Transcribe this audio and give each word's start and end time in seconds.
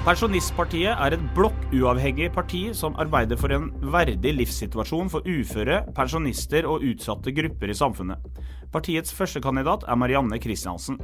Pensjonistpartiet 0.00 0.96
er 0.96 1.12
et 1.12 1.24
blokkuavhengig 1.36 2.30
parti 2.32 2.60
som 2.72 2.94
arbeider 3.02 3.36
for 3.36 3.52
en 3.52 3.66
verdig 3.92 4.30
livssituasjon 4.32 5.10
for 5.12 5.26
uføre, 5.28 5.82
pensjonister 5.92 6.64
og 6.64 6.86
utsatte 6.88 7.34
grupper 7.36 7.68
i 7.68 7.76
samfunnet. 7.76 8.40
Partiets 8.72 9.12
førstekandidat 9.12 9.84
er 9.84 9.98
Marianne 10.00 10.38
Christiansen. 10.40 10.96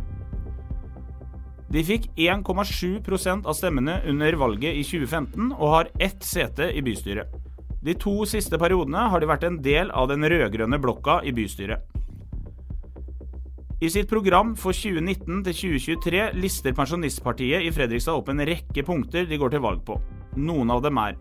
De 1.68 1.82
fikk 1.84 2.09
1,7% 2.16 3.45
av 3.45 3.59
stemmene 3.59 3.98
under 4.09 4.38
valget 4.40 4.80
i 4.80 4.86
2015, 4.86 5.52
og 5.52 5.74
har 5.74 5.92
ett 6.00 6.24
sete 6.24 6.70
i 6.72 6.80
bystyret. 6.80 7.36
De 7.84 7.92
to 8.00 8.22
siste 8.24 8.56
periodene 8.56 9.10
har 9.12 9.20
de 9.20 9.28
vært 9.28 9.44
en 9.44 9.60
del 9.60 9.92
av 9.92 10.08
den 10.08 10.24
rød-grønne 10.24 10.80
blokka 10.80 11.20
i 11.20 11.36
bystyret. 11.36 11.84
I 13.76 13.90
sitt 13.92 14.08
program 14.08 14.54
for 14.56 14.72
2019 14.72 15.42
til 15.44 15.56
2023 15.58 16.20
lister 16.40 16.72
Pensjonistpartiet 16.72 17.60
i 17.60 17.72
Fredrikstad 17.76 18.16
opp 18.16 18.30
en 18.32 18.40
rekke 18.48 18.84
punkter 18.88 19.26
de 19.28 19.36
går 19.36 19.52
til 19.52 19.60
valg 19.60 19.82
på. 19.84 19.98
Noen 20.40 20.72
av 20.72 20.80
dem 20.86 20.96
er 21.02 21.18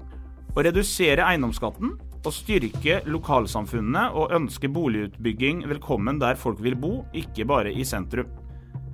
å 0.56 0.64
redusere 0.64 1.26
eiendomsskatten, 1.28 1.92
å 2.00 2.32
styrke 2.32 3.02
lokalsamfunnene 3.12 4.06
og 4.16 4.32
ønske 4.40 4.72
boligutbygging 4.72 5.66
velkommen 5.68 6.24
der 6.24 6.40
folk 6.40 6.64
vil 6.64 6.80
bo, 6.80 6.94
ikke 7.12 7.44
bare 7.44 7.76
i 7.76 7.84
sentrum. 7.84 8.32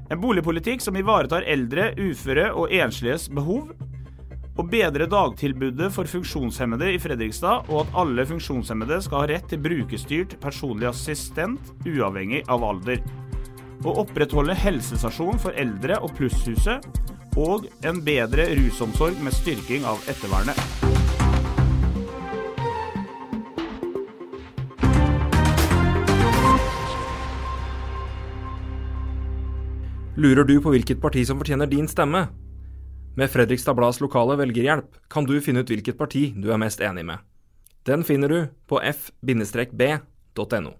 En 0.10 0.20
boligpolitikk 0.26 0.82
som 0.82 0.98
ivaretar 0.98 1.46
eldre, 1.46 1.92
uføre 2.02 2.50
og 2.58 2.74
ensliges 2.74 3.30
behov. 3.30 3.76
Å 4.58 4.66
bedre 4.66 5.06
dagtilbudet 5.06 5.94
for 5.94 6.10
funksjonshemmede 6.10 6.96
i 6.96 7.00
Fredrikstad, 7.00 7.70
og 7.70 7.86
at 7.86 7.98
alle 8.02 8.26
funksjonshemmede 8.26 9.04
skal 9.06 9.22
ha 9.22 9.34
rett 9.38 9.52
til 9.54 9.62
brukerstyrt 9.62 10.40
personlig 10.42 10.90
assistent, 10.90 11.76
uavhengig 11.86 12.42
av 12.50 12.66
alder. 12.66 13.06
Å 13.82 13.96
opprettholde 14.04 14.54
helsestasjon 14.54 15.40
for 15.42 15.58
eldre 15.58 15.96
og 16.06 16.14
Plusshuset, 16.18 16.86
og 17.40 17.66
en 17.88 18.02
bedre 18.06 18.46
rusomsorg 18.60 19.18
med 19.24 19.34
styrking 19.34 19.88
av 19.90 20.04
ettervernet. 20.12 20.60
Lurer 30.22 30.46
du 30.46 30.60
på 30.62 30.76
hvilket 30.76 31.02
parti 31.02 31.24
som 31.26 31.40
fortjener 31.42 31.72
din 31.72 31.88
stemme? 31.90 32.28
Med 33.18 33.32
Fredrikstad 33.32 33.74
Blads 33.80 34.02
lokale 34.04 34.38
velgerhjelp 34.38 35.00
kan 35.10 35.26
du 35.26 35.34
finne 35.42 35.64
ut 35.64 35.72
hvilket 35.72 35.98
parti 35.98 36.28
du 36.38 36.52
er 36.52 36.62
mest 36.62 36.84
enig 36.86 37.08
med. 37.08 37.18
Den 37.88 38.06
finner 38.06 38.30
du 38.30 38.40
på 38.70 38.78
f-b.no. 38.86 40.76